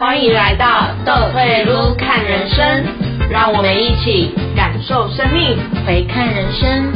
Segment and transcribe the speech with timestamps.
[0.00, 6.92] 欢迎来到豆退路看人生，让我们一起感受生命，回看人生。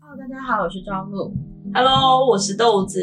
[0.00, 1.32] Hello，大家好，我是赵露。
[1.72, 3.00] Hello，我是豆子，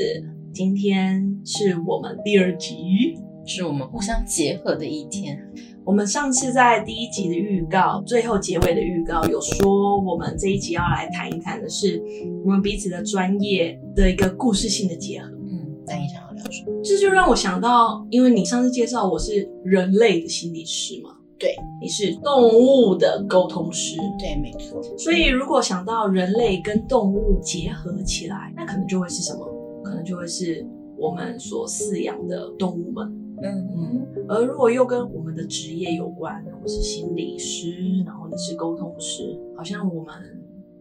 [0.54, 3.16] 今天是我们第二集。
[3.50, 5.40] 是我们互相结合的一天。
[5.88, 12.04] 我们上次在第一集的预告，最后结尾的预告有说，我们这一集要来谈一谈的是
[12.44, 15.30] 我们彼此的专业的一个故事性的结合。
[15.30, 16.82] 嗯，那你想要聊什么？
[16.84, 24.84] 这就让我想到，因为你上次介绍我是人类的心理师嘛，对，你是动物的沟通师，对，没错。
[24.98, 29.48] 所以如果想到人类跟动物结合起来，那可能就会是什么？
[29.86, 30.68] 可能就会是
[30.98, 33.17] 我们所饲养的动物们。
[33.44, 40.14] 嗯嗯，而如果又跟我们的职业有关，我是心理师，然后你是沟通师，好像我们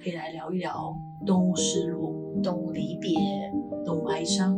[0.02, 3.12] 可以来聊一聊动物失落、动物离别、
[3.84, 4.56] 动物哀伤、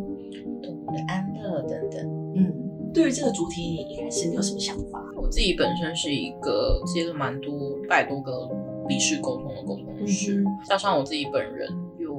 [0.62, 2.34] 动物的安乐等等。
[2.36, 5.04] 嗯，对于这个主题，一开始你有什么想法？
[5.16, 7.52] 我自己本身是一个接了蛮多
[7.88, 8.48] 百多个
[8.88, 11.68] 离世沟通的沟通师，嗯加上我自己本人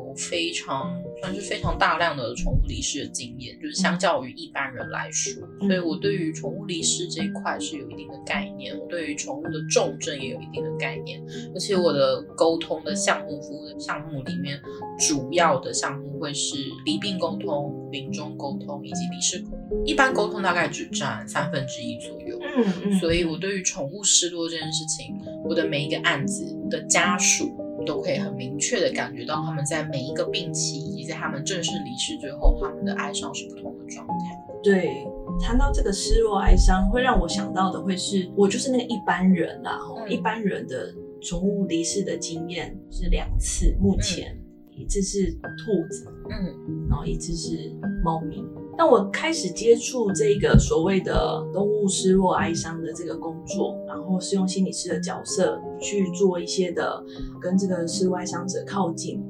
[0.09, 11.21] 有非常算是非常大量的宠物离世的经验，就是相较于一般人来说，嗯所以我对于宠物离世这一块是有一定的概念，我对于宠物的重症也有一定的概念，
[11.53, 14.59] 而且我的沟通的项目服务的项目里面，
[15.07, 22.39] 主要的项目会是离病沟通、临终沟通以及离世沟通，一般沟通大概只占三分之一左右。
[22.41, 22.99] 嗯嗯。
[22.99, 34.13] 所以我对于宠物失落这件事情，我的每一个案子的家属都可以很明确的感觉到他们在每一个病期以及在他们正式离世之后，他们的哀伤是不同的状态。
[34.61, 35.07] 对，
[35.39, 44.37] 谈到这个失落哀伤，会让我想到的会是我就是那个一般人啦，吼、嗯一般人的宠物离世的经验是两次，目前、
[44.75, 47.71] 一次是兔子，嗯然后一次是
[48.03, 48.43] 猫咪。
[48.79, 57.03] 当我开始接触这个所谓的动物失落哀伤的这个工作，然后是用心理师的角色去做一些的
[57.41, 59.21] 跟这个失落哀伤者靠近，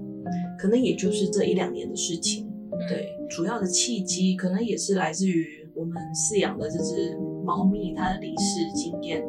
[0.60, 2.48] 可能也就是这一两年的事情。
[2.88, 9.26] 对，主要的契机可能也是来自于我们饲养的这只猫咪它的离世经验，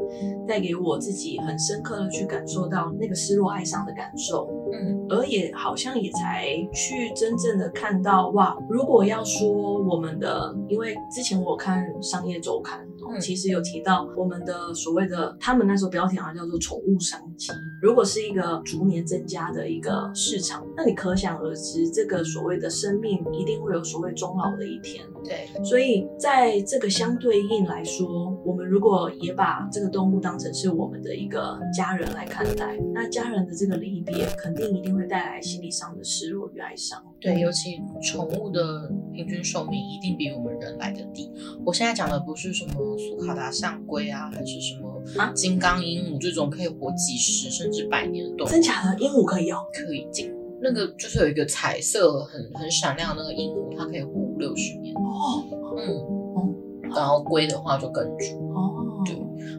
[0.47, 4.47] 带给我自己很深刻的去感受到那个失落哀伤的感受。
[4.73, 9.49] 嗯而也好像也才去真正的看到哇，如果要说
[9.83, 12.81] 我们的，因为之前我看商业周刊，
[13.21, 17.53] 其实有提到我们的所谓的，他们那时候标题好像叫做宠物商机。
[17.83, 25.05] 如果是一个逐年增加的一个市场，那你可想而知，这个所谓的生命一定会有所谓终老的一天。
[25.25, 37.03] 对，所以在这个相对应来说，我们如果也把这个动物当成是我们的一个家人来看待，那家人的这个离别，肯定一定会带来心理上的失落与哀伤。
[37.21, 41.31] 对，尤其宠物的平均寿命一定比我们人来的低。
[41.65, 48.51] 我现在讲的不是什么苏卡达象龟啊，还是什么啊金刚鹦鹉这种可以活几十甚至百年的动物。
[48.51, 49.59] 真假的鹦鹉可以哦？
[49.73, 50.35] 可以进。
[50.63, 54.93] 那个就是有一个彩色很很闪亮的那个鹦鹉，它可以活五六十年。
[54.97, 55.45] 哦
[55.77, 58.37] 嗯，然后龟的话就更久。
[58.53, 59.15] 哦，对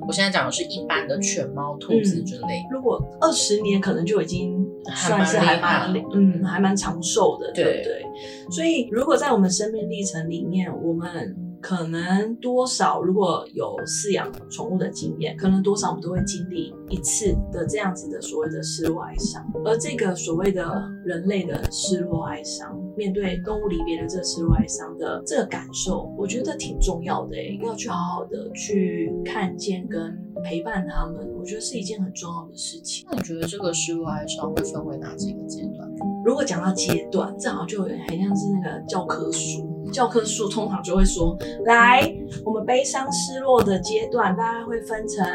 [0.05, 2.61] 我现在讲的是一般的犬猫、兔子之类。
[2.69, 8.05] 如果二十年，可能就已经算是还蛮嗯还蛮长寿的，对对不对？
[8.51, 33.05] 所以如果在我们生命历程里面，我们可能多少如果有饲养宠物的经验，可能多少我们都会经历一次的这样子的所谓的失落哀伤，而这个所谓的人类的失落哀伤，面对动物离别的这个失落哀伤的这个感受，我觉得挺重要的诶，要去好好的去看见跟陪伴他们，我觉得是一件很重要的事情。
[33.09, 35.87] 那你觉得这个失落哀伤会分为哪几个阶段？
[36.25, 39.70] 如果讲到阶段，正好像就有点很像是那个教科书。
[39.89, 42.13] 教科书通常就会说，来，
[42.45, 45.25] 我们悲伤失落的阶段，大概会分成，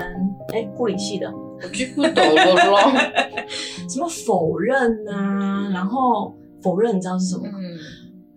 [0.52, 1.32] 哎，护理系的
[1.62, 2.92] 我就不懂了咯。
[3.88, 7.52] 什么否认啊，然后否认，你知道是什么吗？
[7.58, 7.78] 嗯，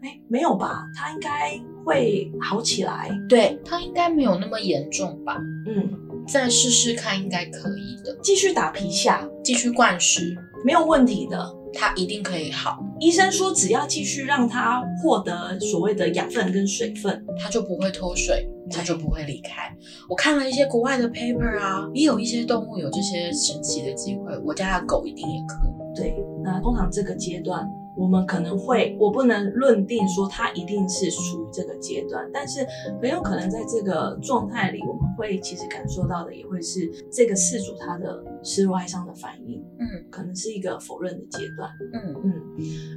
[0.02, 0.86] 哎、没有吧？
[0.96, 3.10] 他应该会好起来。
[3.28, 5.38] 对，他应该没有那么严重吧？
[5.68, 5.90] 嗯，
[6.28, 8.18] 再试试看，应该可以的。
[8.22, 11.56] 继续打皮下，继续灌食，没有问题的。
[11.74, 19.72] 它一定可以好，医生说，只要继续让它获得所谓的养分跟水分，它就不会脱水，它就不会离开。
[20.10, 25.70] 我看了一些国外的 paper 啊，也有一些动物有这些神奇的机会，我家的狗一定也可以。
[25.96, 27.68] 对，那通常这个阶段，
[28.00, 32.66] 我们可能会，我不能论定说他一定是属于这个阶段，但是
[33.02, 41.70] 很有可能在这个状态里，我们会其实感受到的也会是这个事主他的失落哀伤的反应，嗯可能是一个否认的阶段。
[41.94, 42.34] 嗯嗯，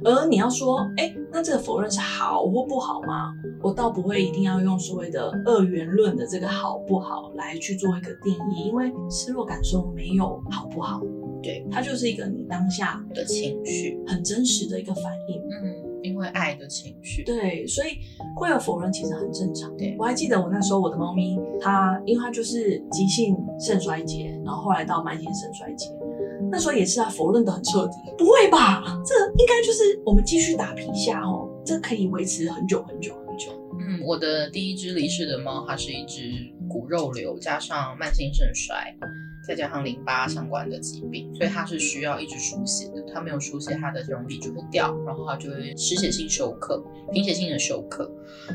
[0.05, 3.33] 而你要说，哎，那这个否认是好或不好吗？
[3.61, 11.01] 我倒不会一定要用所谓的二元论的这个好不好来去做一个定义，因为失落感受没有好不好，
[11.43, 15.41] 对它就是一个你当下的情绪，很真实的一个反应。
[15.41, 17.99] 嗯，因为爱的情绪，对，所以
[18.35, 19.75] 会有否认其实很正常。
[19.77, 25.89] 对我还记得我那时候我的猫咪，它因为它就是急性肾衰竭，然后后来到慢性肾衰竭，
[26.51, 27.93] 那时候也是啊，否认的很彻底。
[28.17, 28.83] 不会吧？
[29.05, 33.51] 这应该就是我们继续打皮下哦，这可以维持很久很久很久。
[33.79, 36.31] 嗯，我的第一只离世的猫，它是一只
[36.69, 38.95] 骨肉瘤加上慢性肾衰，
[39.45, 43.03] 再加上淋巴相关的疾病，所以它是需要一直输血的。
[43.13, 48.09] 它没有输血，它的血容比就会掉，然后它就会失血性休克、贫血性的休克。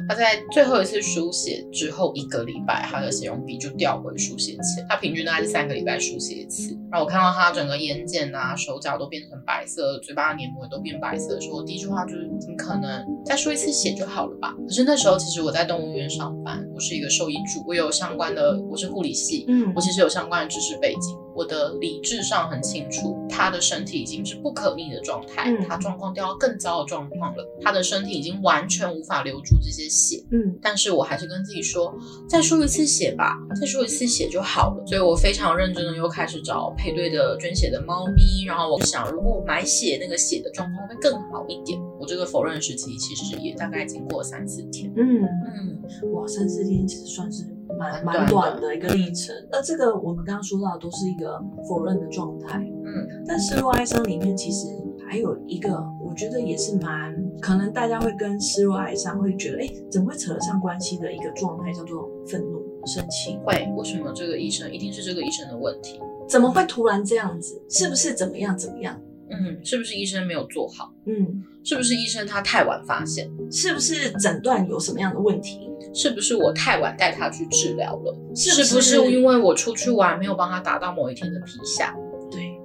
[0.09, 4.85] 他在最后一次输血之后一个礼拜，他的血容比就掉回输血前。
[4.89, 6.77] 他平均大概是三个礼拜输血一次。
[6.91, 14.53] 然后我看到他整个眼睑啊、手脚都变成白色，嘴巴的黏膜也都变白色的时候，我第一句话就是：怎么可能再输一次血就好了吧？
[14.67, 31.93] 可是那时候其实我在动物园上班，我是一个兽医助，我有相关的，我是护理系，嗯我其实有相关的知识背景，我的理智上很清楚，他的身体已经是不可逆的状态，嗯他状况掉到更糟的状况了，他的身体已经完全无法留住这些血，嗯但是我还是跟自己说，
[32.29, 34.87] 再输一次血吧，再输一次血就好了。
[34.87, 41.77] 所以我非常认真的又开始找配对的捐血的猫咪，然后我想，如果我买血，那个血的状况会更好一点。
[42.09, 47.45] 我这个否认时期其实也大概经过三四天，嗯，嗯，哇，三四天其实算是
[47.79, 49.37] 蛮蛮蛮短的一个历程。
[49.53, 51.39] 那这个我们刚刚说到都是一个
[51.69, 54.69] 否认的状态，嗯但失落哀伤里面其实
[55.07, 55.69] 还有一个，
[56.03, 63.39] 我觉得也是蛮可能大家会跟失落哀伤会觉得，哎，怎么会扯得上关系的一个状态，叫做愤怒、生气。
[63.45, 66.01] 会，为什么这个医生一定是这个医生的问题？
[66.27, 67.61] 怎么会突然这样子？
[67.69, 68.99] 是不是怎么样怎么样？
[69.31, 70.93] 嗯，是不是医生没有做好？
[71.07, 73.31] 嗯，是不是医生他太晚发现？
[73.51, 75.69] 是不是诊断有什么样的问题？
[75.95, 78.17] 是不是我太晚带他去治疗了？
[78.35, 81.95] 是是不是因为我出去玩没有帮他达到某一天的皮下？
[82.31, 82.59] 对，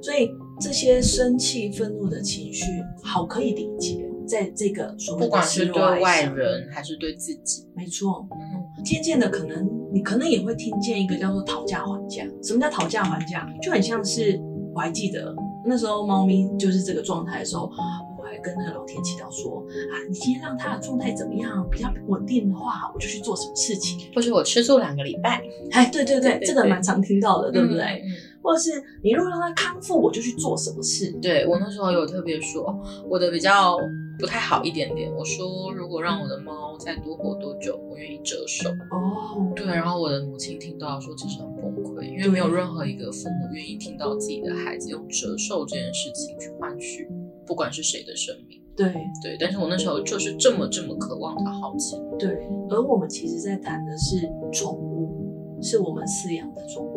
[0.00, 2.64] 所以这些生气、愤怒的情绪，
[3.02, 8.26] 好可以理解，在这个所谓的不管是对外，人还是对自己，没错。
[8.30, 12.24] 嗯，渐渐的，可能你可能也会听见一个叫做讨价还价。
[12.42, 13.48] 什么叫讨价还价？
[13.60, 14.38] 就很像是
[14.72, 17.70] 我还记得那时候猫咪就是这个状态的时候，
[18.18, 19.58] 我还跟那个老天祈祷说
[19.92, 24.10] 啊，你今天让它的状态怎么样比较稳定的话，我就去做什么事情。
[24.14, 27.82] 或者我吃素两个礼拜，哎，对对对，这个蛮常听到的，对不对？
[27.82, 28.08] 嗯？
[28.08, 28.12] 嗯
[28.42, 28.70] 或者是
[29.04, 31.12] 你如果让它康复，我就去做什么事。
[31.22, 32.76] 对我那时候有特别说，
[33.08, 33.78] 我的比较
[34.18, 35.12] 不太好一点点。
[35.14, 38.70] 我说，如果让我的猫再多活多久，我愿意折寿。
[38.90, 47.08] 哦，对，然后我的母亲听到说，其实很崩溃，因为没有任何一个父母愿意听到自己的孩子用折寿这件事情去换取，
[47.46, 48.60] 不管是谁的生命。
[48.74, 48.86] 对
[49.22, 52.02] 对，但是我那时候就是这么这么渴望他好起来。
[52.18, 56.91] 对，而我们其实在谈的是宠物，是我们饲养的宠物。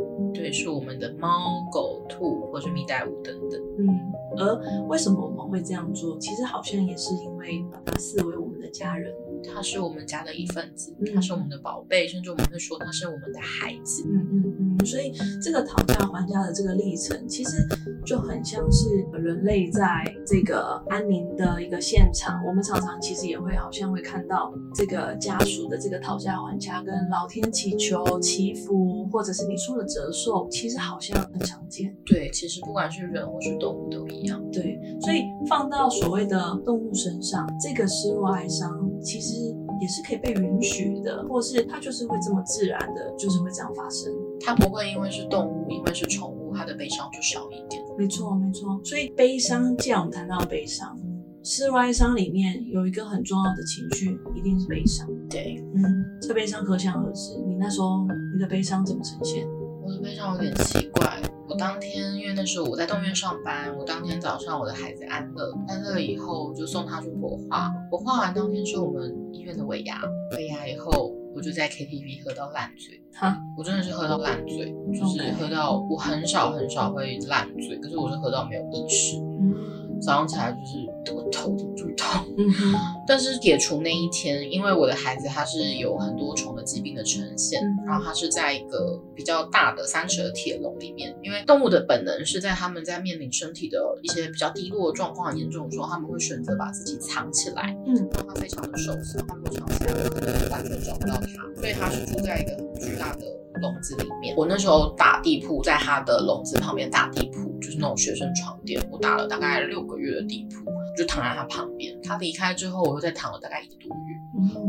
[0.46, 3.60] 对，是我们的猫、狗、兔或是蜜袋鼯等等。
[3.80, 6.16] 嗯，而为什么我们会这样做？
[6.20, 9.14] 其实好像也是因为把它视为的家人。
[9.54, 14.04] 他是我们家的一份子嗯，它是我们的宝贝，甚至我们会说他是我们的孩子。
[14.10, 17.58] 嗯嗯嗯，所以这个讨价还价的这个历程，其实
[18.04, 31.96] 就很像是人类在这个安宁的一个现场，我们常常其实也会好像会看到这个家属的这个讨价还价，跟老天祈求、祈福，或者是你说的折寿，其实好像很常见。
[32.04, 34.44] 对，其实不管是人或是动物都一样。
[34.52, 39.34] 对，所以放到所谓的动物身上，这个失落哀伤其实
[39.82, 44.12] 也是可以被允许的，或是它就是会这么自然的，就是会这样发生。
[44.40, 47.84] 它不会因为是动物，因为是宠物，它的悲伤就少一点。
[47.98, 48.80] 没错，没错。
[48.84, 50.98] 所以悲伤，既然我们谈到悲伤，
[51.44, 55.08] 失落哀伤里面有一个很重要的情绪，一定是悲伤。
[55.30, 57.38] 对，嗯，这悲伤可想而知。
[57.48, 59.48] 你那时候你的悲伤怎么呈现？
[59.96, 61.22] 我的悲伤有点奇怪。
[61.48, 70.02] 我当天因为那时候我在动物园上班，我当天早上我的孩子安乐，安乐以后就送他去火化，火化完当天是我们医院的尾牙，
[70.36, 73.02] 尾牙以后我就在 KTV 喝到烂醉。
[73.14, 79.18] 哈，我真的是喝到烂醉，就是喝到我很少很少会烂醉，可是我是喝到没有意识。
[79.20, 79.56] 嗯
[80.02, 82.36] 早上起来就是我头就是痛。
[82.38, 82.74] 嗯哼，
[83.08, 91.16] 但是解除那一天，因为我的孩子他是有很多重的疾病的呈现，嗯然后他是在一个比较大的三尺的铁笼里面。
[91.24, 103.26] 因为动物的本能是在他们在面临身体的一些比较低落的状况很严重的时候，他们会选择把自己藏起来，嗯让他非常的受伤，他们会藏起来，有可能没办法找不到他，所以他是住在一个很巨大的
[103.62, 104.36] 笼子里面。
[104.36, 111.98] 我那时候打地铺，在他的笼子旁边打地铺，就是那种学生床垫，我打了大概六个月的地铺，就躺在他旁边。
[112.02, 114.16] 他离开之后，我又再躺了大概一个多月。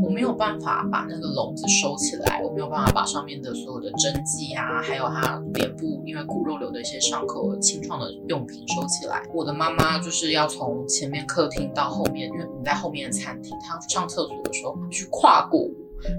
[0.01, 9.23] 我没有办法把那个笼子收起来，我没有办法把上面的所有的针剂啊，还有他脸部因为骨肉瘤的一些伤口、清创的用品收起来。
[9.33, 15.69] 我的妈妈就是要从前面客厅到后面，因为我们在后面的餐厅，她上厕所的时候去跨过我。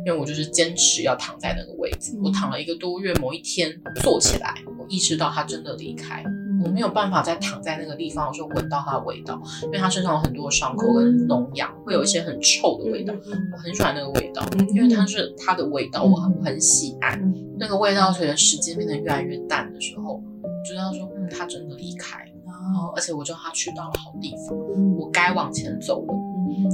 [0.05, 3.73] 因为我就是坚持要躺在那个位置，我躺了一个多月，某一天
[4.03, 6.23] 坐起来，我意识到他真的离开，
[6.65, 13.15] 我没有办法再躺在那个地方我就闻到它的味道，因为它身上有很多伤口跟脓疡，会有一些很臭的味道。
[13.53, 14.43] 我很喜欢那个味道，
[14.75, 17.21] 因为它是它的味道，我很我很喜爱。
[17.59, 24.57] 那个味道随着时间变得越来越淡的时候，我知道说，嗯，他真的离开了，然后而且我知道他去到了好地方，
[24.97, 26.15] 我该往前走了。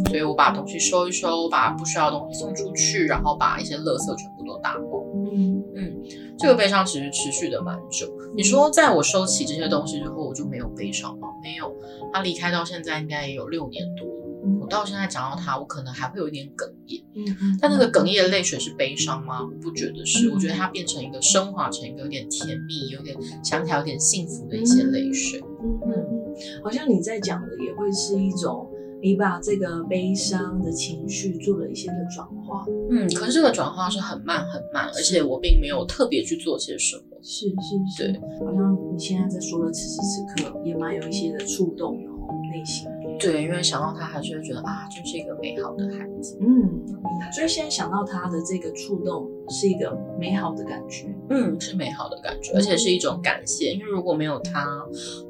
[0.06, 5.04] 所以我把东西收一收，把不需要的东西送出去，然后把一些垃圾全部都打包。
[5.32, 5.96] 嗯嗯，
[6.38, 8.12] 这个悲伤其实持续的蛮久。
[8.36, 11.28] 你说，在我收起这些东西之后，我就没有悲伤吗？
[11.42, 11.72] 没有，
[12.12, 14.14] 他离开到现在应该也有六年多了。
[14.60, 17.04] 我到现在讲到他，我可能还会有一点哽咽。
[17.14, 19.40] 嗯但那个哽咽的泪水是悲伤吗？
[19.42, 25.40] 我不觉得是，我觉得它变成一个升华成一个有点甜蜜、有点想起来有点幸福的一些泪水。
[25.62, 28.68] 嗯嗯，好像你在讲的也会是一种。
[29.04, 37.02] 你把这个悲伤的情绪做了一些的转化，嗯，可是这个转化是很慢很慢，而且我并没有特别去做些什么。
[37.22, 37.54] 是是
[37.94, 42.88] 是，对，好像你现在在说的此时此刻也蛮有一些的触动然后，内心。
[43.18, 46.38] 对，因为想到他，还是会觉得啊，真是一个美好的孩子。
[46.40, 46.84] 嗯，
[47.32, 51.14] 所以现在想到他的这个触动，是一个美好的感觉。
[51.30, 54.66] 嗯，是美好的感觉，而且是一种感谢，因为如果没有他，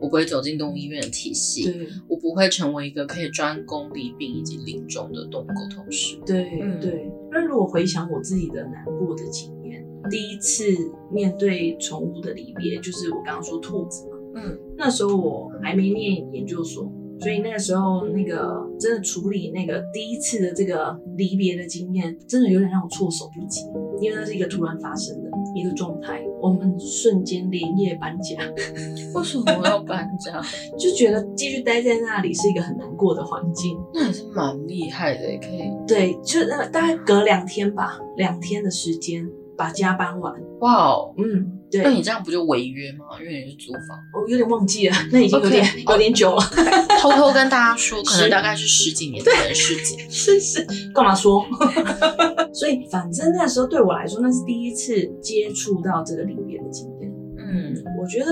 [0.01, 6.19] 我不会走进动物医院的体系，对，我不会成为一个可以专攻离病以及临终的动物沟通师。
[6.27, 7.11] 对、嗯对。
[7.31, 10.65] 那如果回想我自己的难过的经验，第一次
[11.13, 16.91] 面对宠物的离别，就是我刚刚说兔子嘛，嗯，那时候我还没念研究所。
[17.21, 23.61] 所以那个时候，那个真的处理那个第一次的这个离别的经验，真的有点让我措手不及，
[24.01, 28.37] 因为那是一个突然发生的一个状态，我们瞬间连夜搬家，
[29.15, 30.43] 为什么要搬家？
[30.79, 33.79] 就觉得继续待在那里是一个很难过的环境。
[33.95, 35.71] 那还是蛮厉害的，可以。
[35.87, 39.27] 对，就那大概隔两天吧，两天的时间
[39.57, 40.33] 把家搬完。
[40.61, 41.83] 哇哦，嗯，对。
[41.83, 43.07] 那你这样不就违约吗？
[43.21, 43.99] 因为你是租房。
[44.15, 46.43] 我有点忘记了，那已经有点有点久了。
[47.01, 49.99] 偷偷跟大家 说，可能大概是十几年前的事情。
[50.11, 51.45] 是是，干嘛说？
[52.53, 57.13] 所以反正那时候对我来说，那是第一次接触到这个离别的经验。
[57.37, 58.27] 嗯我觉得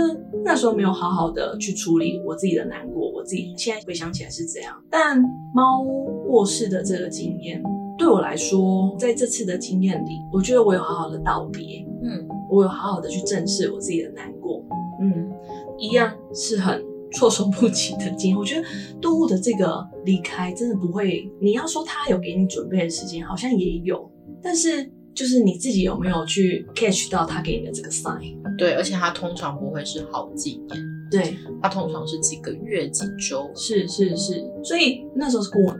[0.44, 4.74] 那时候没有好好的去处理我自己的难过，我自己现在回想起来是这样。
[4.90, 5.18] 但
[5.54, 5.82] 猫
[6.26, 7.62] 过世的这个经验，
[8.02, 14.60] 对我来说，在这次的经验里，我觉得我有好好的道别，嗯我有好好的去正视我自己的难过，
[15.00, 15.30] 嗯，
[15.78, 18.36] 一样是很措手不及的经验。
[18.36, 18.66] 我觉得
[19.00, 24.10] 动物的这个离开真的不会，你要说它有给你准备的时间，好像也有，
[24.42, 28.34] 但是就是你自己有没有去 catch 到他给你的这个 sign？
[28.58, 33.48] 对，而且它通常不会是好几年，对，它通常是几个月、几周。
[33.54, 35.78] 是是是，所以那时候是过年，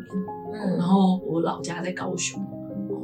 [0.53, 2.43] 嗯然后我老家在高雄。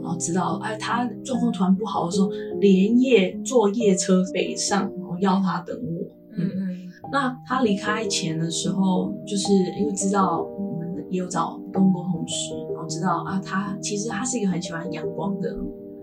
[0.00, 6.02] 然后知道，哎，他状况突然不好的时候，连夜坐夜车北上，然后要他等我。
[6.36, 6.78] 嗯嗯
[7.12, 15.54] 那他离开前的时候，就是因为知道我们也有找动物沟通师，然后知道啊，他其实他是一个很喜欢阳光的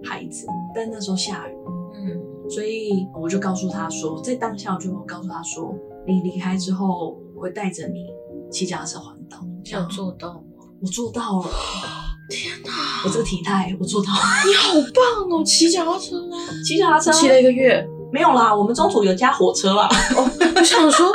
[0.04, 1.54] 孩子，但那时候下雨，
[1.96, 5.74] 嗯所以我就告诉他说，在当下我就告诉他说，
[6.06, 8.06] 你离开之后，我会带着你
[8.52, 9.38] 骑脚踏车环岛。
[9.64, 10.55] 你有做到吗？
[10.82, 11.46] 我做到了，
[12.30, 12.72] 天哪，
[13.06, 14.20] 我这个体态我做到了。
[14.46, 15.44] 你好棒哦！
[15.44, 16.38] 骑脚踏车吗？
[16.66, 17.86] 骑脚踏车骑了一个月。
[18.12, 19.90] 没有啦，我们中途有加火车啦。
[20.16, 21.12] 哦，我想说，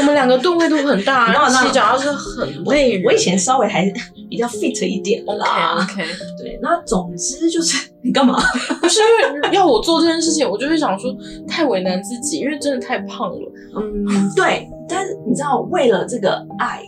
[0.00, 3.04] 我们两个吨位都很大，然后那骑脚踏车很累人。
[3.04, 3.84] 我以前稍微还
[4.28, 5.76] 比较 fit 一点啦。
[5.76, 6.04] OK OK，
[6.36, 8.42] 对，那总之就是 你干嘛？
[8.80, 11.14] 不是因为要我做这件事情，我就会想说
[11.46, 13.52] 太为难自己，因为真的太胖了。
[13.76, 16.82] 嗯，对，但是你知道，为了这个爱，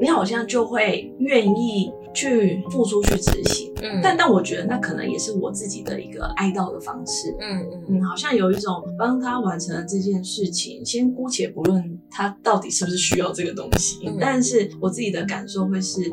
[0.00, 3.70] 你好像就会愿意去付出去执行。
[3.82, 7.34] 嗯但但我觉得那可能也是我自己的一个哀悼的方式。
[7.40, 16.12] 嗯嗯嗯，好像有一种帮他完成了这件事情，先姑且不论他到底是不是需要这个东西，嗯但是我自己的感受会是，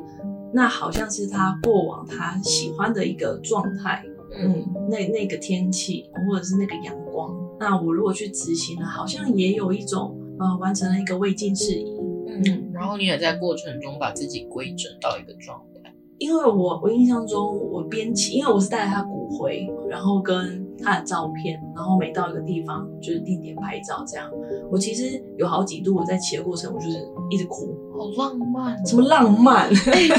[0.53, 4.01] 那好像是他过往他喜欢的一个状态，
[4.39, 11.98] 嗯嗯，那那个天气或者是那个阳光，那我如果去执行了，好像也有一种呃完成了一个未尽事宜，
[12.46, 15.94] 嗯，然后你也在过程中把自己规整到一个状态。
[16.20, 24.27] 因为我我印象中我编辑，因为我是带着他骨灰，然后跟他的照片，然后每到一个地方就是定点拍照这样。
[24.72, 26.98] 我其实有好几度我在骑的过程，我就是
[27.29, 29.70] 一直哭，好浪漫哦，什么浪漫？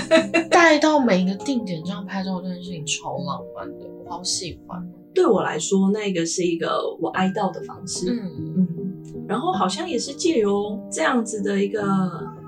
[0.51, 4.95] 带到每一个定点这样拍照这件事情超浪漫的，我好喜欢哦。
[5.13, 8.13] 对我来说，那个是一个我哀悼的方式。
[8.13, 8.68] 嗯嗯，
[9.29, 11.83] 然后好像也是借由这样子的一个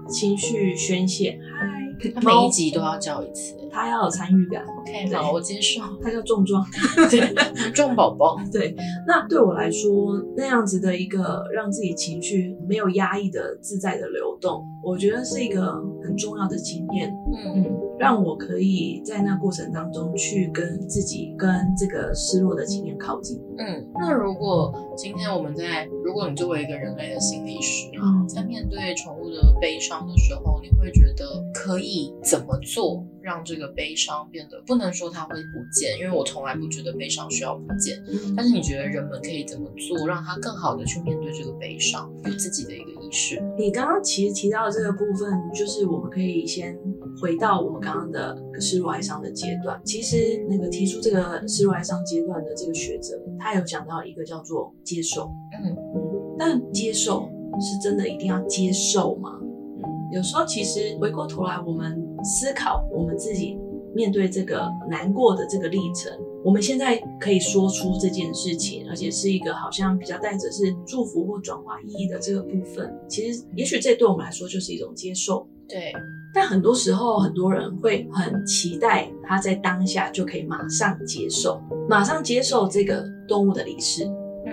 [0.08, 3.54] 情绪宣泄，嗨，每一集都要叫一次。
[3.72, 5.80] 他要有参与感，OK，对好，我接受。
[6.02, 6.60] 他叫重装。
[7.08, 8.36] 对，重宝宝。
[8.50, 8.74] 对，
[9.06, 17.10] 那对我来说，那样子的一个让自己情绪没有压抑的自在的流动，我觉得是一个很重要的经验。
[17.32, 23.40] 嗯嗯，让我可以在那过程当中去跟自己、跟这个失落的经验靠近。
[23.58, 23.86] 嗯。
[23.94, 38.02] 那如果今天我们在，如果你作为一个人类的心理师啊，嗯在面对宠物的悲伤的时候，你会觉得可以怎么做让这个悲伤变得不能说它会不见，因为我从来不觉得悲伤需要不见。
[38.08, 43.42] 嗯但是你觉得人们可以怎么做，让它更好的去面对这个悲伤，有自己的一个意识？
[43.58, 46.78] 你刚刚其实提到的这个部分，就是我们可以先
[47.20, 49.80] 回到我们刚刚的失落哀伤的阶段。
[49.84, 50.16] 其实
[50.48, 55.28] 那个提出这个失落哀伤阶段的这个学者，他有讲到一个叫做接受。
[55.64, 55.76] 嗯嗯，
[56.38, 57.28] 但接受
[57.60, 59.38] 是真的一定要接受吗？
[59.42, 63.58] 嗯，有时候其实回过头来，我们思考我们自己
[63.92, 66.12] 面对这个难过的这个历程，
[66.42, 75.46] 我们现在可以说出这件事情，而且是一个好像比较带着是祝福或转化意义的这个部分，其实也许这对我们来说就是一种接受。
[75.68, 75.92] 对，
[76.34, 84.04] 但很多时候，很多人会很期待他在当下就可以马上接受，马上接受这个动物的离世，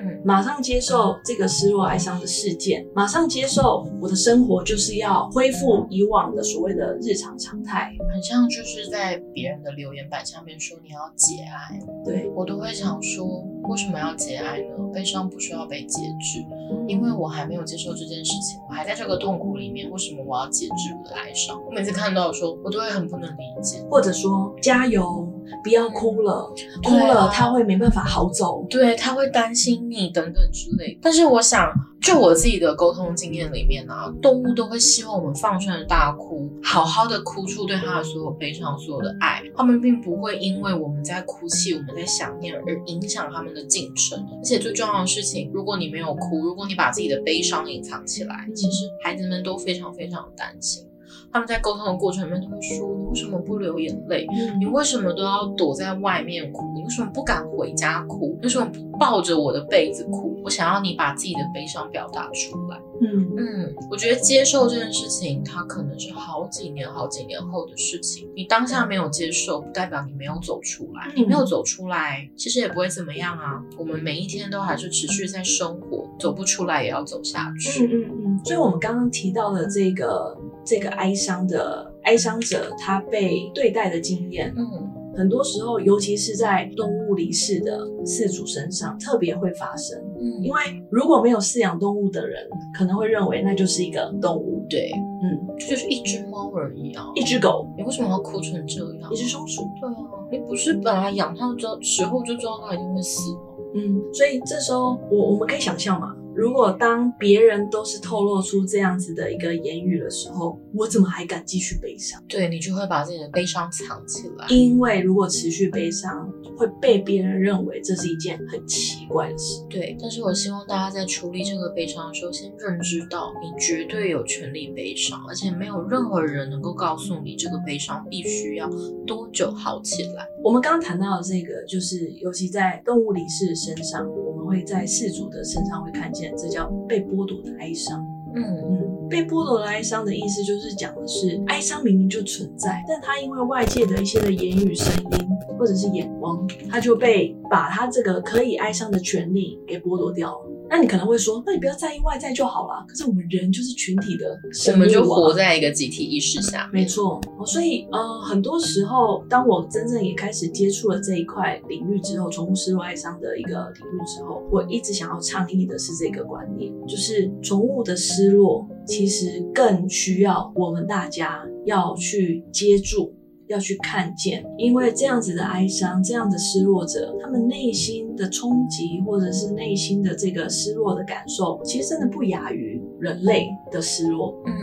[0.07, 7.93] 嗯马上接受这个失落哀伤的事件，马上接受我的生活就是要恢复以往的所谓的日常常态。
[8.11, 13.25] 很像就是在别人的留言板下面说你要节哀，对，我都会想说，
[13.63, 14.75] 为什么要节哀呢？
[14.93, 16.43] 悲伤不需要被节制，
[16.87, 21.57] 因为我还没有接受这件事情，我还在这个痛苦里面，为什么我要节制我的哀伤？
[21.65, 23.77] 我每次看到的时候，我都会很不能理解。
[23.89, 25.27] 或者说加油，
[25.63, 28.65] 不要哭了，哭了他会没办法好走。
[28.69, 30.97] 对他会担心你等等之类。
[31.01, 39.41] 但是我想，就我自己的沟通经验里面啊，动物都会希望我们放声的大哭，好好的哭出对它的所有悲伤、所有的爱。
[39.55, 44.17] 他们并不会因为我们在哭泣、我们在想念而影响他们的进程。
[44.37, 50.85] 而且最重要的事情，如果你没有哭，如果你把自己的悲伤隐藏起来，其实孩子们都非常非常担心。
[51.31, 54.27] 他们在沟通的过程里面都会说：“你为什么不流眼泪？
[54.59, 56.71] 你为什么都要躲在外面哭？
[56.75, 58.37] 你为什么不敢回家哭？
[58.39, 60.39] 你为什么不抱着我的被子哭？
[60.43, 62.77] 我想要你把自己的悲伤表达出来。
[62.99, 68.27] 嗯嗯，我觉得接受这件事情，它可能是好几年、好几年后的事情。
[68.35, 71.07] 你当下没有接受，不代表你没有走出来。
[71.09, 73.61] 嗯你没有走出来，其实也不会怎么样啊。
[73.77, 77.85] 我们每一天都还是持续在生活，走不出来也要走下去。
[77.85, 80.35] 嗯嗯嗯，所以我们刚刚提到的这个
[80.67, 84.91] 这个哀伤的哀伤者，他被对待的经验，嗯。
[85.15, 89.97] 很多时候，尤其是在动物离世的饲主身上，特别会发生。
[90.19, 90.43] 嗯。
[90.43, 90.59] 因为
[90.91, 94.91] 如果没有饲养动物的人，可能会认为那就是一个动物，对，
[95.23, 97.07] 嗯，这就是一只猫而已啊。
[97.15, 99.11] 一只狗，你为什么要哭成这样？
[99.11, 99.95] 一只松鼠，对啊，
[100.31, 103.39] 你不是本来养它的时候就知道它一定会死吗？
[103.73, 112.23] 嗯，所以这时候我我们可以想象嘛，如果当别人都是透露出这样子的一个言语的时候，我怎么还敢继续悲伤？
[112.27, 114.45] 对你就会把自己的悲伤藏起来。
[114.49, 119.63] 因为如果持续悲伤，会被别人认为这是一件很奇怪的事。
[119.67, 128.69] 对，但是我希望大家在处理这个悲伤的时候，先认知到你绝对有权利悲伤，而且没有任何人能够告诉你这个悲伤必须要
[129.07, 130.27] 多久好起来。
[130.43, 138.03] 我们刚刚谈到的这个，就是尤其在动物离世的身上，我们会在事主的身上会看见，这叫被剥夺的哀伤。
[138.35, 150.46] 嗯嗯，被剥夺的哀伤的意思就是讲的是，哀伤明明就存在，但它因为外界的一些的言语、声音或者是眼光，它就被把它这个可以哀伤的权利给剥夺掉了。
[150.69, 152.85] 那你可能会说，那你不要在意外在就好了。
[152.87, 156.83] 可是我们人就是群体的生物、啊，我们就活在一个集体意识下面。
[156.83, 173.13] 没错，所以呃，很多时候，当我真正也开始接触了这一块领域之后，宠物失落哀伤的一个领域之后，我一直想要倡议的是这个观念，就是宠物的失落其实更需要我们大家要去接住。
[173.47, 184.33] 要去看见，因为这样子的哀伤，这样的失落者，他们内心的冲击，或者是内心的这个失落的感受，其实真的不亚于人类的失落。
[184.45, 184.53] 嗯，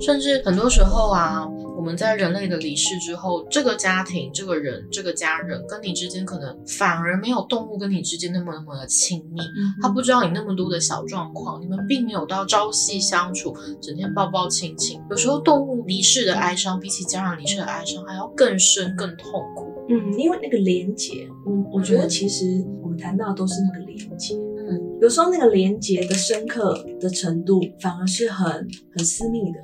[0.00, 1.53] 甚至很多时候啊，我
[1.84, 9.40] 们在人类的离世之后，这个家庭、这个人、这个家人跟你之间，可能反而没有动物跟你之间那么那么的亲密。
[9.82, 14.98] 他不知道你那么多的小状况，你们并没有到朝夕相处，整天抱抱亲亲。
[15.10, 19.70] 有时候动物离世的哀伤，比起家人离世的哀伤还要更深、更痛苦。
[19.90, 24.34] 嗯，因为那个连结，嗯，我觉得其实我们谈到都是那个连结。
[24.34, 28.66] 嗯，有时候那个连结的深刻的程度，反而是很
[28.96, 29.58] 很私密的。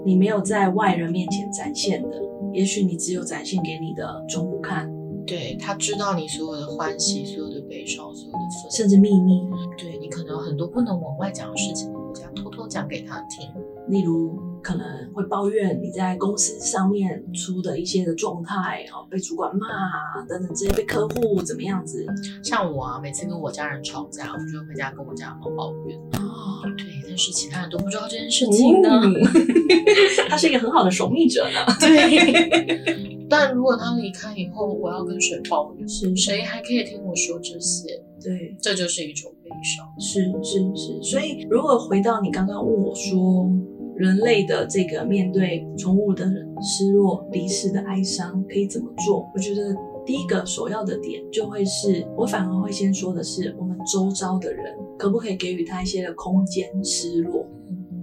[0.00, 4.90] 嗯，你没有在外人面前展现的，也许你只有展现给你的宠物看。
[5.26, 9.46] 对他知道你所有的欢喜、所有的悲伤、所有的愤，甚至秘密。
[9.78, 13.48] 对你可能有很多不能往外讲的事情，你这样偷偷讲给他听。
[13.88, 22.04] 例如，可能会抱怨你在公司上面出的一些的状态，哦，被主管骂啊，等等这些，被客户怎么样子。
[22.42, 25.98] 像我啊，每次跟我家人吵架，我就回家跟我家猫抱怨。
[25.98, 26.86] 哦，对，
[27.20, 28.88] 但是其他人都不知道这件事情呢。
[30.30, 31.66] 他是一个很好的守密者呢。
[31.78, 33.20] 对。
[33.28, 35.86] 但如果他离开以后，我要跟谁抱怨？
[35.86, 37.88] 是谁还可以听我说这些？
[38.22, 39.86] 对，这就是一种悲伤。
[40.00, 41.02] 是是是。
[41.02, 43.46] 所以，如果回到你刚刚问我说，
[43.96, 46.24] 人类的这个面对宠物的
[46.62, 49.30] 失落、离世的哀伤可以怎么做？
[49.34, 57.46] 我觉得第一个首要的点就会是我反而会先说的是，我们周遭的人可不可以给予他一些的空间失落？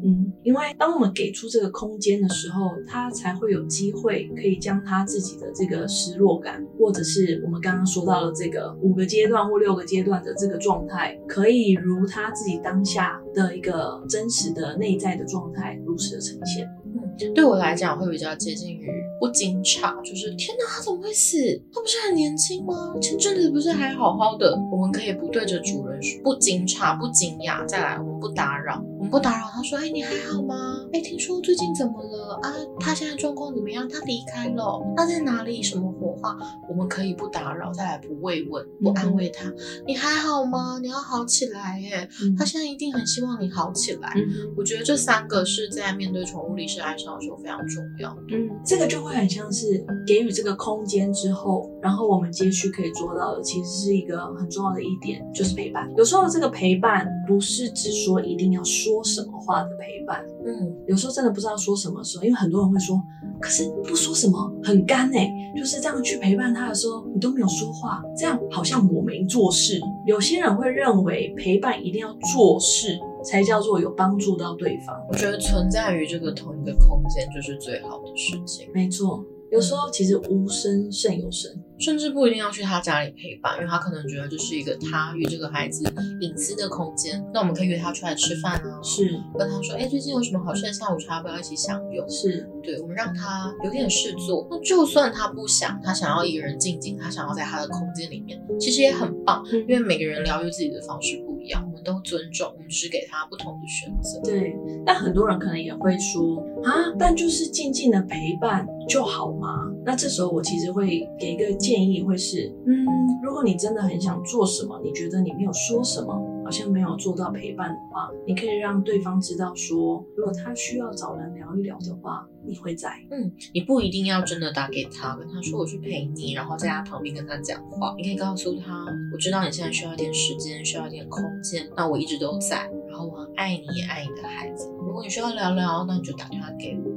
[0.04, 16.68] 嗯，因为当我们给出这个空间的时候，他才会有机会可以将他自己的这个失落感，或者是我们刚刚说到的这个五个阶段或六个阶段的这个状态，可以如他自己当下的一个真实的内在的状态如实的呈现。
[16.86, 18.88] 嗯，对我来讲会比较接近于
[19.20, 21.38] 不惊诧，就是天哪，他怎么会死？
[21.74, 22.96] 他不是很年轻吗？
[23.02, 24.56] 前阵子不是还好好的？
[24.72, 29.48] 我们可以不对着主人说不惊诧、不惊讶，再来我们不打扰，我们不打扰。
[29.52, 30.56] 他说：“哎，你还好吗？
[30.94, 32.54] 哎，听说最近怎么了啊？
[32.80, 33.88] 他现在状况怎么样？
[33.88, 35.62] 他离开了，他在哪里？
[35.64, 36.38] 什么火化？
[36.70, 39.52] 我们可以不打扰，再来不慰问、不安慰他。
[39.86, 40.80] 你还好吗？
[40.82, 42.08] 你要好起来耶！
[42.38, 44.14] 他现在一定很希望你好起来。
[44.56, 48.16] 我觉得这三个是在面对宠物离世哀伤的时候非常重要。
[48.30, 55.90] 嗯，这个就会很像是给予这个空间之后，然后我们接续可以做到的，其实是一个很重要的一点，就是陪伴。
[55.98, 63.02] 有时候这个陪伴不是只说一定要说什么话的陪伴，嗯，有时候真的不知道说什么时候，因为很多人会说，
[63.40, 69.80] 可是不说什么很干哎，就是这样去陪伴他的时候，你都没有说话，这样好像我没做事。
[70.06, 74.96] 有些人会认为陪伴一定要做事才叫做有帮助到对方。
[75.10, 78.68] 我觉得存在于这个同一个空间就是最好的事情。
[78.74, 81.52] 没错，有时候其实无声胜有声。
[81.80, 85.84] 甚至不一定要去他家里陪伴，因为他可能觉得这是一个他与这个孩子
[86.22, 87.24] 隐私的空间。
[87.34, 92.10] 那我们可以约他出来吃饭啊，是跟他说，哎，最近有什么好吃的下午茶，不要一起享用？
[92.10, 94.48] 是对，我们让他有点事做。
[94.50, 104.20] 那就算他不想，他想要一个人静静，他想要在他的空间里面，其实也很棒，因为每个人疗愈自己的方式不一样，我们都尊重，我们只是给他不同的选择。
[104.24, 109.66] 对，但很多人可能也会说啊，但就是静静的陪伴就好吗？
[109.86, 112.86] 那这时候我其实会给一个建议，会是，嗯，
[113.22, 116.14] 如果你真的很想做什么，你觉得你没有说什么，
[116.46, 122.90] 好像没有做到陪伴的话，你可以让对方知道说，如果他需要找人聊一聊的话，你会在。
[123.12, 127.94] 嗯，你不一定要真的打给他，跟他说我去陪你，然后在他旁边跟他讲话。
[127.98, 134.70] 你可以告诉他，我知道你现在需要一点时间，需要一点空间，那我一直都在，然后我很爱你，也爱你的孩子。
[134.80, 136.97] 如果你需要聊聊，那你就打电话给我。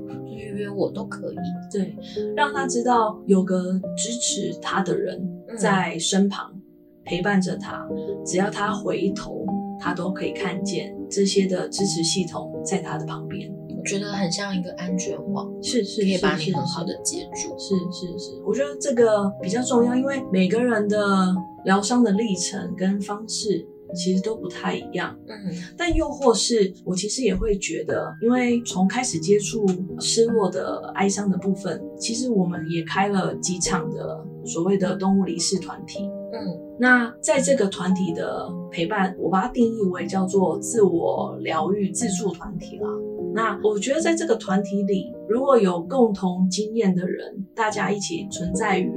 [0.68, 1.36] 我都可以，
[1.72, 1.96] 对，
[2.36, 5.20] 让他知道有个支持他的人
[5.56, 6.52] 在身旁
[7.04, 7.88] 陪伴着他，
[8.24, 9.46] 只要他回头，
[9.78, 13.50] 他都可以看见这些的支持系统在他的旁边。
[13.78, 17.58] 我觉得很像一个安全网，是是，可以把你很好的接住。
[17.58, 23.66] 是是是，我觉得这个比较重要，因为每个人的疗伤的历程跟方式。
[23.94, 29.66] 其实都不太一样，嗯，但又或是我其实也会觉得，因为从开始接触
[29.98, 36.70] 失落的哀伤的部分，其实我们也开了几场的所谓的动物离世团体，嗯。
[36.82, 42.88] 那在这个团体的陪伴，我把它定义为叫做自我疗愈自助团体啦。
[43.34, 48.90] 那我觉得在这个团体里，如果有共同经验的人，大家一起存在于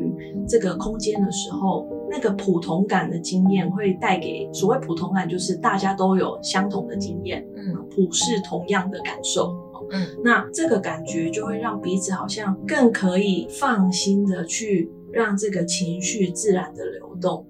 [0.48, 7.74] 这个空间的时候，那个普同感的经验会带给所谓普同感，就是大家都有相同的经验，嗯。
[7.94, 9.56] 普世同样的感受。
[9.92, 10.08] 嗯。
[10.24, 17.46] 那这个感觉就会让彼此好像更可以放心的去让这个情绪自然的流动，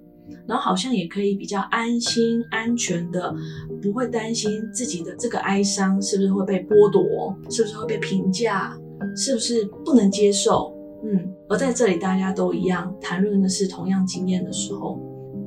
[0.45, 3.33] 然后好像也可以比较安心、安全的，
[3.83, 8.77] 不会担心自己的这个哀伤是不是会被剥夺，是不是会被评价，
[9.15, 10.73] 是不是不能接受。
[11.03, 14.97] 嗯，而在这里大家都一样，谈论的是同样经验的时候，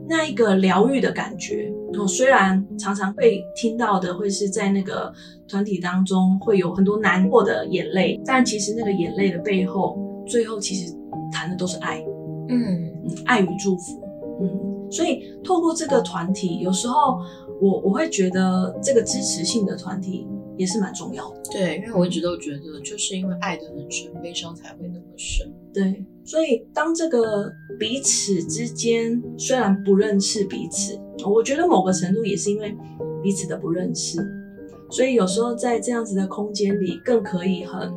[0.09, 5.13] 那一个疗愈的感觉，哦，虽然常常被听到的会是在那个
[5.49, 10.95] 团体当中会有很多难过的眼泪，但其实那个眼泪的背后，最后其实
[11.33, 12.05] 谈的都是爱，
[12.49, 12.93] 嗯。
[13.09, 14.03] 嗯，爱与祝福，
[14.41, 17.21] 嗯，所以透过这个团体，有时候
[17.61, 20.27] 我我会觉得这个支持性的团体
[20.59, 25.53] 也是蛮重要的，对，因为我一直都觉得，就是因为爱得很深，悲伤才会那么深。
[25.73, 32.75] 对，所以当这个彼此之间虽然不认识彼此，我觉得某个程度也是因为
[33.23, 34.19] 彼此的不认识，
[34.91, 37.93] 所以有时候在这样子的空间里，更可以很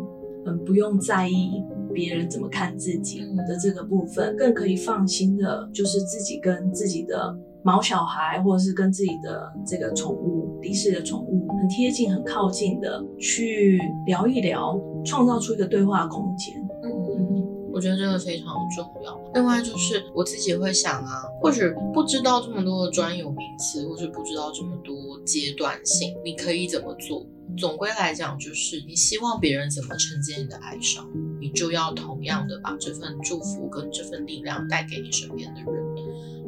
[0.46, 16.56] 很不用在意别人怎么看自己的这个部分，更可以放心的，就是自己跟自己的毛小孩，或者是跟自己的这个宠物离世的宠物，很贴近、很靠近的去聊一聊，创造出一个对话空间。
[16.84, 16.92] 嗯。
[17.08, 17.46] 嗯。
[17.72, 19.18] 我觉得这个非常重要。
[19.36, 21.62] 另外就是我自己会想啊，或许
[21.94, 27.26] 不知道这么多的专有名词，或是不知道这么多阶段性，你可以怎么做？
[27.58, 31.08] 总归来讲，就是你希望别人怎么承接你的哀伤，
[31.40, 35.86] 你就要同样的把这份祝福跟这份力量带给你身边的人。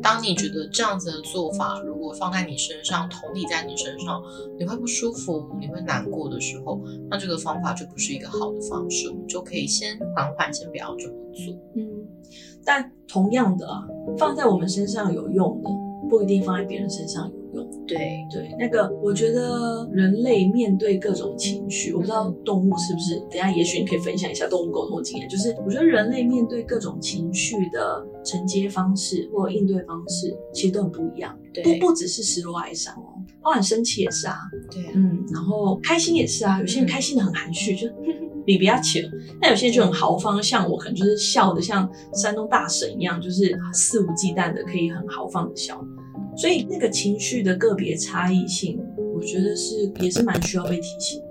[0.02, 4.22] 当你觉得这样子的做法，如果放在你身上，同理在你身上，
[4.58, 11.54] 你会不舒服，你会难过的时候，那这个方法就不是一个好的方式，我们就可以先缓缓，先不要这么做。
[11.76, 12.08] 嗯，
[12.66, 13.88] 但同样的啊，
[14.18, 15.70] 放在我们身上有用的，
[16.10, 17.41] 不一定放在别人身上有。
[17.96, 25.28] 对，对，那个我觉得人类面对各种情绪，我不知道动物是不是，等一下也许你可以分享一下动物沟通的经验。
[25.30, 31.38] 就是我觉得人类面对各种情绪的承接方式或应对方式，其实都很不一样。
[31.54, 34.38] 对不不只是失落哀伤哦，包含生气也是啊，
[34.72, 37.88] 对啊，嗯，然后开心也是啊，有些人开心的很含蓄，就
[38.48, 39.04] 你比较请，
[39.42, 45.84] 那有些人就很豪放，像我可能就是笑的像山东大神一样，就是肆无忌惮的可以很豪放的笑。
[46.36, 48.80] 所以那个情绪的个别差异性，
[49.16, 51.22] 我觉得是也是蛮需要被提醒。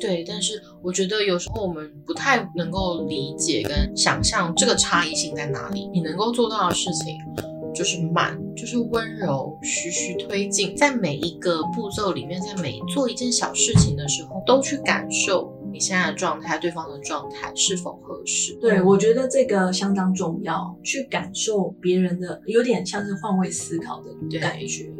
[0.00, 5.88] 对，但是我觉得有时候我们不太能够理解跟想象这个差异性在哪里。
[5.92, 7.16] 你能够做到的事情
[7.74, 18.52] 就是慢，就是温柔，徐徐推进，在每一个步骤里面，在每做一件小事情的时候，都去感受你现在的状态，对方的状态是否合适。
[18.54, 24.92] 对，我觉得这个相当重要，去感受别人的，有点像是换位思考的感觉。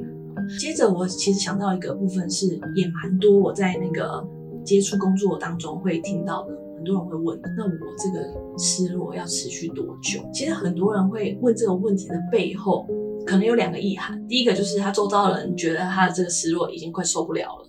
[0.56, 4.24] 接着，我其实想到一个部分是，也蛮多我在那个
[4.64, 8.24] 接触工作当中会听到的，很多人会问，那我这个
[8.56, 10.20] 失落要持续多久？
[10.32, 12.86] 其实很多人会问这个问题的背后，
[13.26, 14.24] 可能有两个意涵。
[14.28, 17.68] 第一个就是他周遭的人觉得他的这个失落已经快受不了了。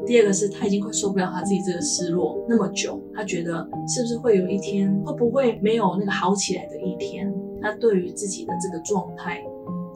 [0.00, 7.32] 嗯，第二个是他已经快受不了他自己这个失落那么久，他觉得是不是会有一天，会不会没有那个好起来的一天？
[7.62, 9.44] 他对于自己的这个状态，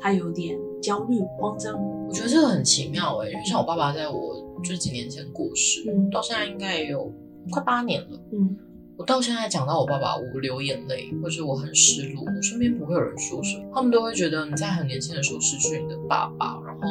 [0.00, 1.74] 他有点焦虑、慌张。
[2.06, 7.10] 我觉得这个很奇妙哎、因为像我爸爸在我就几年前过世，嗯到现在应该也有
[7.50, 8.20] 快八年了。
[8.32, 8.56] 嗯
[8.96, 16.82] 我到现在讲到我爸爸，我流眼泪，或者我很失落，我身边不会有人说什么，他们都会觉得你在很年轻的时候失去你的爸爸，然后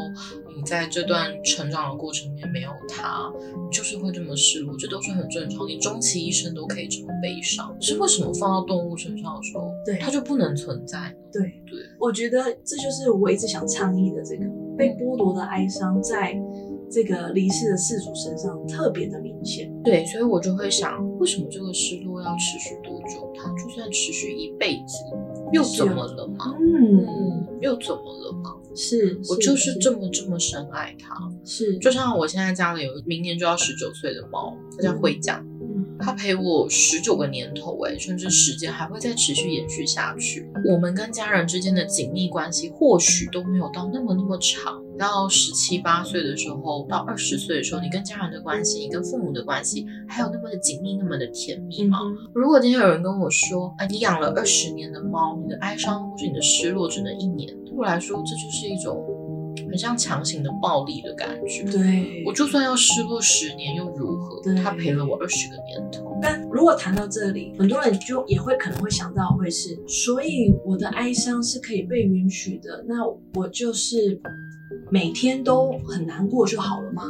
[0.54, 5.66] 你在这段成长的过程里面没有他，你就是会这么失落，这都是很正常。
[5.66, 11.16] 你终其一生都可以这么悲伤，是为什么放到动物身上的时候，对它就不能存在呢？
[11.32, 14.46] 对对，我觉得这就是我一直想倡议的这个
[14.78, 16.38] 被剥夺的哀伤，在
[16.93, 19.73] 这个离世的事主身上特别的明显。
[19.84, 23.34] 对，所以我就会想，为什么这个失落要持续多久？
[23.36, 24.97] 它就算持续一辈子，
[25.51, 26.56] 又怎么了吗？
[26.60, 28.56] 嗯，嗯，又怎么了吗？
[28.75, 31.15] 是我就是这么这么深爱它。
[31.43, 35.43] 是就像我现在家里有明年就要十九岁的猫，它叫嗯惠酱。
[35.43, 35.53] 嗯
[36.00, 40.50] 他陪我十九个年头，哎，甚至时间还会再持续延续下去。
[40.66, 44.82] 我们跟家人之间的紧密关系，或许都没有到那么那么长。
[44.96, 51.98] 到十七八岁的时候，到二十岁的时候，你跟家人的关系，你跟父母的关系，还有那么的紧密，那么的甜蜜吗？
[52.34, 59.04] 如果今天有人跟我说，哎，你养了二十年的猫，你的哀伤或是你的失落只能一年，对我来说，这就是一种
[59.68, 61.63] 很像强行的暴力的感觉。
[61.72, 64.42] 对，我就算要失落十年又如何？
[64.56, 66.18] 他陪了我二十个年头。
[66.22, 74.20] 但如果谈到这里，很多人就也会可能会想到会是，所以我的哀伤是可以被允许的，那我就是。
[74.89, 77.04] 每天都很难过就好了吗？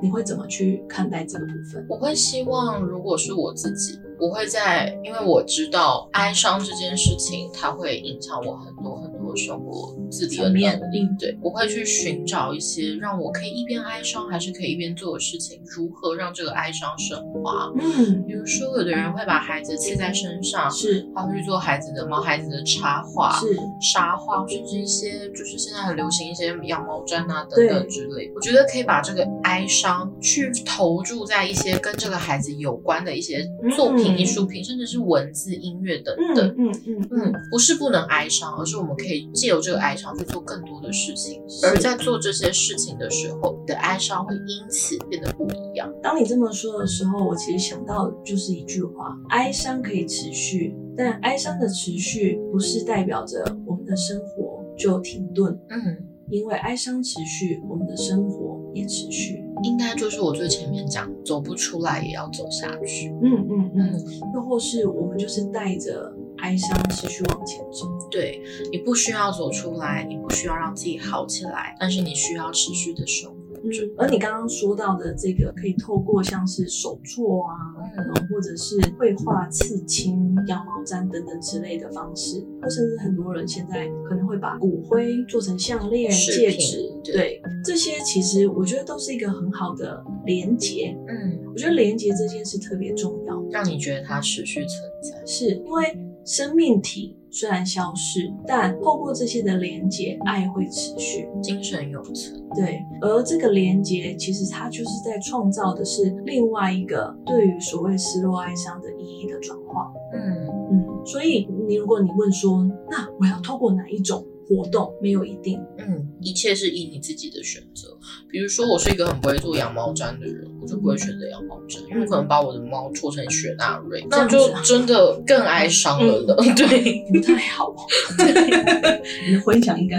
[0.00, 1.84] 你会怎么去看待这个部分？
[1.88, 11.08] 我会希望，如果是我自己，我会在，因为我知道哀伤这件事情，它会影响我很多很多生活自理的能力。
[11.18, 17.72] 对，我会去寻找一些让我可以一边哀伤，还是可以一边做的事情，如何让这个哀伤升华？
[17.78, 28.30] 嗯，比如说，有的人会把孩子刺在身上，是，他会去做孩子的毛孩子的插画，是，沙画，甚至一些就是现在很流行一些羊毛毡啊等等之类。
[28.34, 30.08] 我觉得可以把这个哀伤。
[30.20, 36.54] 去投注在一些跟这个孩子有关的一些作品、艺术品，甚至是文字、音乐等等。
[36.56, 41.42] 嗯嗯嗯，不是不能哀伤，而是我们可以借由这个哀伤去做更多的事情。
[41.64, 45.92] 而在做这些事情的时候，你的哀伤会因此变得不一样。
[46.02, 55.58] 当你这么说的时候，我其实想到就是一句话：哀伤可以持续，但哀伤的持续不是代表着我们的生活就停顿。
[55.70, 55.98] 嗯，
[56.30, 59.44] 因为哀伤持续，我们的生活也持续。
[59.62, 63.10] 应该就是我最前面讲，走不出来也要走下去。
[63.22, 67.86] 嗯嗯嗯，又或是我们就是带着哀伤持续往前走。
[68.10, 68.40] 对
[68.72, 73.68] 你不需要走出来，你不需要让自己好起来，但是你需要持续的生活。
[73.68, 77.52] 嗯，而你刚刚说到的这个，可以透过像是手作啊，
[77.96, 90.96] 嗯，或者是绘画、刺青、羊毛毡等等之类的方式，或甚至很多人现在可能会把骨灰做成项链、戒指，对，这些其实我觉得都是一个很好的连接。
[91.08, 94.70] 嗯，我觉得连接这件事特别重要，让你觉得它持续存
[95.02, 97.17] 在，是因为生命体。
[97.30, 102.42] 虽然消逝，但透过这些的连接，爱会持续，精神永存。
[102.54, 109.92] 对，而这个连接其实它就是在创造的是另外一个对于所谓失落哀伤的意义的转化。
[110.12, 114.24] 嗯嗯，所以你如果你问说，那我要透过哪一种？
[114.48, 117.97] 活动没有一定，嗯，一切是以你自己的选择。
[118.30, 126.34] 比如说，我是一个很不会做羊毛毡的人，我就不会选择羊毛毡，因为我可能把我的猫搓成雪纳瑞，那就真的更哀伤了的。
[126.54, 127.74] 对，不太好。
[129.26, 129.98] 你的混响应该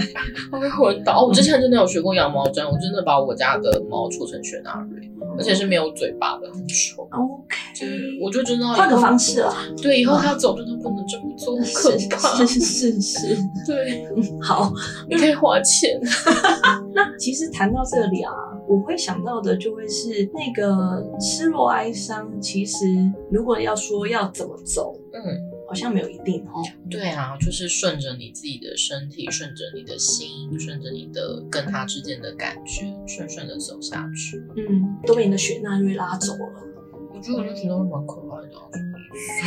[0.51, 1.25] 会混倒。
[1.25, 7.07] 我之前真的有学过羊毛毡，我真的把我家的猫搓成雪纳瑞，而且是没有嘴巴的，很丑。
[7.11, 7.57] OK，
[8.21, 9.53] 我就知道换个方式了。
[9.81, 12.45] 对，以后它走真的不能这么做，可怕。
[12.45, 14.05] 是是是，对。
[14.41, 14.71] 好，
[15.09, 15.99] 你可以花钱。
[16.93, 18.33] 那其实谈到这里啊，
[18.67, 22.29] 我会想到的就会是那个失落哀伤。
[22.41, 22.85] 其实
[23.31, 25.21] 如果要说要怎么走，嗯，
[25.67, 26.61] 好像没有一定哦。
[26.89, 30.27] 对啊，就是顺着你自己的身体，顺着你的心，
[30.59, 34.37] 顺着你的跟他之间的感觉，顺顺的走下去。
[34.57, 36.65] 嗯，都被你的雪纳瑞拉走了。
[37.13, 38.88] 我觉得我觉得蛮可爱的。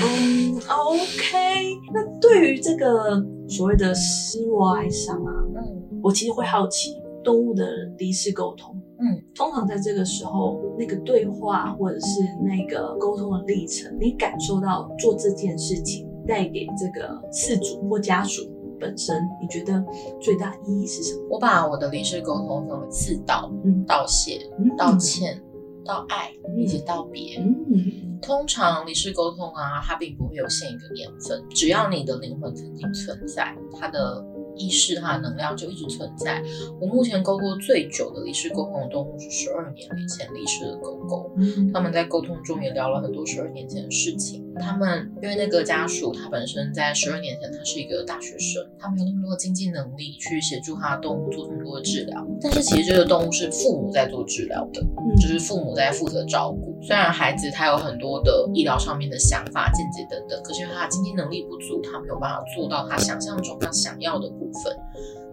[0.02, 1.76] 嗯，OK。
[1.92, 7.64] 那对于这个所谓的失落哀伤啊，嗯，我其实会好奇动物的
[7.98, 8.74] 离世沟通。
[8.98, 18.42] 嗯，通常在这个时候，那个对话或者是那个沟通的历程，你感受到做这件事情带给这个饲主或家属
[18.78, 19.84] 本身，你觉得
[20.20, 21.26] 最大意义是什么？
[21.30, 24.38] 我把我的离世沟通分为四道：嗯，道谢、
[24.76, 25.42] 道歉、
[25.84, 27.38] 道爱以及道别。
[27.40, 28.11] 嗯。
[28.22, 34.24] 通常离世沟通啊，它并不会有限一个年份，只要你的灵魂曾经存在，它的。
[34.54, 36.42] 意识它的能量就一直存在。
[36.78, 41.32] 我目前沟过最久的离世沟通的动物是十二年前离世的狗狗。
[41.72, 44.44] 他们在沟通中也聊了很多十二年前的事情。
[44.60, 52.22] 他们因为那个家属他本身在十二年前他是一个大学生，他没有那么多的经济能力去协助他的动物做很多的治疗。
[52.38, 54.82] 但是其实这个动物是父母在做治疗的，
[55.16, 56.71] 就是父母在负责照顾。
[56.82, 64.32] 虽然孩子他有很多的医疗上面的想法、见解等等，可是因为他经济能力不足，他没有办法做到他想象中他想要的。
[64.32, 64.76] 部分，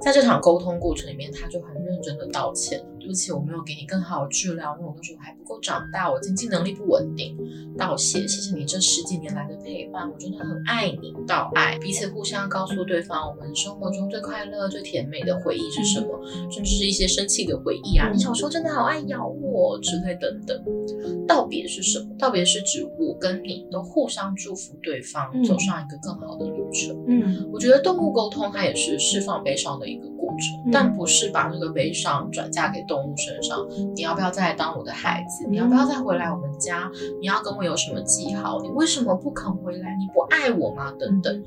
[0.02, 7.36] 在这场沟通过程里面，他就很认真的道歉，对不起，我没有给你更好的治疗，因为我那时候还够长大，我经济能力不稳定。
[7.76, 11.12] 道谢，谢谢你这十几年来的陪伴，我真的很爱你。
[11.26, 16.20] 道爱，彼此互相告诉对方，我们生活中最快乐、最甜美的回忆是什么，
[16.52, 21.26] 甚至是一些生气的回忆啊，你小时候真的好爱咬我之类等等。
[21.26, 22.16] 道别是什么？
[22.20, 26.96] 道别是指我跟你都互相祝福对方走上一个更好的旅程。
[27.08, 33.66] 嗯，我觉得动物沟通它也是释放悲伤的一个过程，但不是把这个悲伤转嫁给动物身上。
[33.96, 35.39] 你要不要再来当我的孩子？
[35.48, 36.92] 你要不要再回来我们家？
[37.20, 38.62] 你要跟我有什么记号？
[38.62, 39.96] 你为什么不肯回来？
[39.98, 40.92] 你不爱我吗？
[41.00, 41.44] 等等。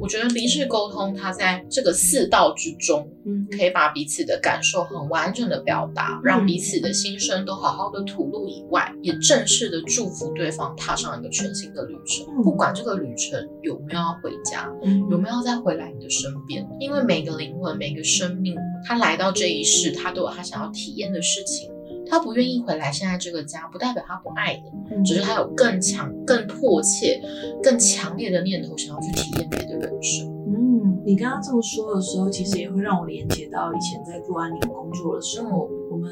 [0.00, 12.26] 我觉得离世沟通，它在这个四道之中，嗯，可以把彼此的感受很完整的表达，让彼此的心声都好好的吐露以外，也正式的祝福对方踏上一个全新的旅程。
[12.42, 14.68] 不管这个旅程有没有要回家，
[15.10, 21.70] 有没有再回来你的身边，因为每个灵魂、每个生命，他来到这一世，他都有他想要体验的事情。
[22.14, 27.20] 他不愿意回来现在这个家，不代表他不爱你，只是他有更强、更迫切、
[27.60, 30.28] 更强烈的念头，想要去体验别的人生。
[30.46, 36.08] 嗯，你刚刚这么说的时候，其实也会让我连接到以前在做安宁工作的时候，我们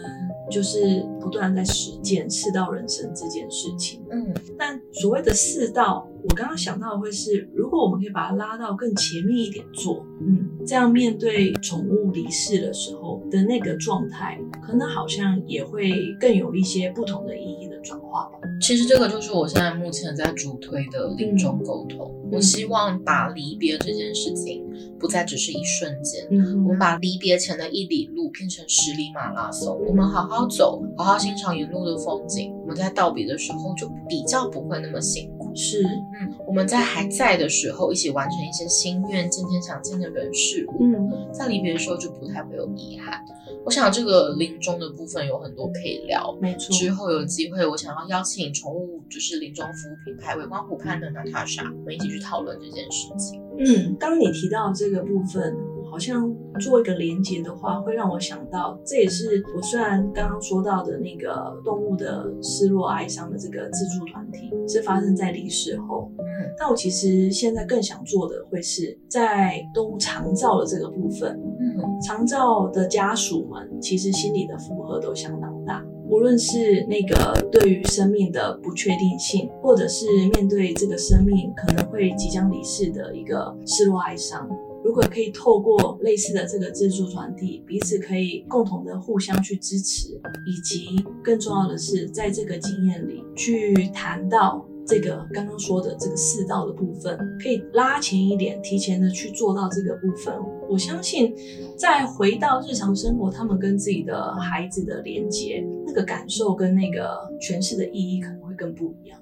[0.50, 4.04] 就是不断在实践四道人生这件事情。
[4.10, 6.08] 嗯，但所谓的四道。
[6.24, 18.38] 我刚刚想到的会是，如果我们可以把它拉到更前面一点做，嗯，这样面对宠物离世的时候的那个状态，可能好像也会更有一些不同的意义的转化吧。
[18.60, 22.14] 其实这个就是我现在目前在主推的临终沟通。
[22.30, 24.64] 我希望把离别这件事情
[24.98, 32.54] 不再只是一瞬间，嗯，我们把离别前的一里路变成十里马拉松，我们好好走，好好欣赏沿路的风景。
[32.62, 35.41] 我们在道别的时候就比较不会那么辛苦。
[35.54, 40.82] 是，嗯，我们在还在的时候一起完成一些心愿，见见想见的人事物。
[40.82, 43.24] 嗯，在离别的时候就不太会有遗憾。
[43.64, 46.74] 我想这个临终的部分有很多可以聊，没错。
[46.76, 53.40] 之后有机会，我想要邀请宠物就是临终服务品牌伟光湖畔的娜塔莎，我们一起去讨论这件事情。
[53.58, 55.56] 嗯，当你提到这个部分。
[55.92, 84.48] 好像做一个连接的话，会让我想到，这也是我虽然刚刚说到的那个动物的失落、哀伤的这个自助团体是发生在离世后，嗯，但我其实现在更想做的会是在动物长照的这个部分，嗯，长照的家属们其实心里的负荷都相当大，无论是那个对于生命的不确定性，或者是面对这个生命可能会即将离世的一个失落、哀伤。
[84.84, 90.08] 如果可以透过类似的这个自助团体，彼此可以共同的互相去支持，
[90.46, 100.34] 以及更重要的是，在这个经验里去谈到这个刚刚说的这个四道的部分，可以拉前一点，提前的去做到这个部分。
[100.68, 101.32] 我相信，
[101.76, 109.21] 再回到日常生活，他们跟自己的孩子的连接，那个感受跟那个诠释的意义可能会更不一样。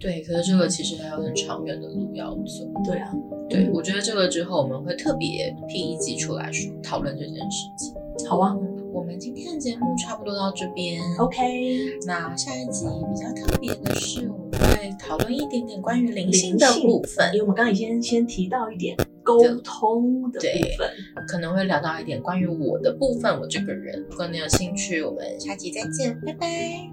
[0.00, 2.66] 对，可是这个其实还有很长远的路要走。
[2.84, 3.12] 对啊，
[3.50, 7.94] 对，我觉得这个之后我们会特别辟一集出来说讨论这件事情。
[8.26, 8.56] 好啊，
[8.92, 11.00] 我们今天的节目差不多到这边。
[11.18, 20.46] OK，那下一集比较特别的是，我们会讨论一点点关于灵性的部分，因为我们刚刚先先提到一点沟通的部
[20.78, 20.90] 分，
[21.28, 24.02] 可能会聊到一点关于我的部分，我这个人。
[24.10, 26.48] 如果你有兴趣，我们下集再见，拜拜，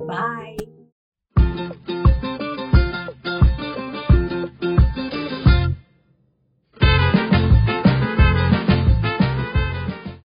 [0.07, 0.76] 拜。